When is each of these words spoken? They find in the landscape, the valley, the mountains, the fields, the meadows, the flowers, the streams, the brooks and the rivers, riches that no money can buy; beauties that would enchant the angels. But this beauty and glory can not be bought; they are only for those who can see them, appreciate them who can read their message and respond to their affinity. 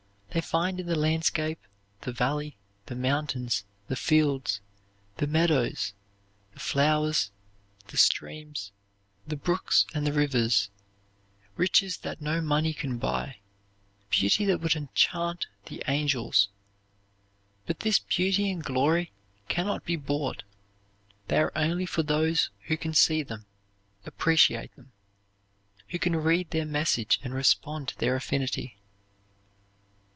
They 0.33 0.39
find 0.39 0.79
in 0.79 0.85
the 0.85 0.95
landscape, 0.95 1.59
the 2.03 2.13
valley, 2.13 2.55
the 2.85 2.95
mountains, 2.95 3.65
the 3.89 3.97
fields, 3.97 4.61
the 5.17 5.27
meadows, 5.27 5.93
the 6.53 6.59
flowers, 6.61 7.31
the 7.87 7.97
streams, 7.97 8.71
the 9.27 9.35
brooks 9.35 9.85
and 9.93 10.07
the 10.07 10.13
rivers, 10.13 10.69
riches 11.57 11.97
that 11.97 12.21
no 12.21 12.39
money 12.39 12.73
can 12.73 12.97
buy; 12.97 13.39
beauties 14.09 14.47
that 14.47 14.61
would 14.61 14.73
enchant 14.77 15.47
the 15.65 15.83
angels. 15.89 16.47
But 17.65 17.81
this 17.81 17.99
beauty 17.99 18.49
and 18.51 18.63
glory 18.63 19.11
can 19.49 19.65
not 19.65 19.83
be 19.83 19.97
bought; 19.97 20.43
they 21.27 21.39
are 21.39 21.51
only 21.57 21.85
for 21.85 22.03
those 22.03 22.49
who 22.67 22.77
can 22.77 22.93
see 22.93 23.21
them, 23.21 23.47
appreciate 24.05 24.73
them 24.77 24.93
who 25.89 25.99
can 25.99 26.15
read 26.15 26.51
their 26.51 26.65
message 26.65 27.19
and 27.21 27.33
respond 27.33 27.89
to 27.89 27.97
their 27.97 28.15
affinity. 28.15 28.77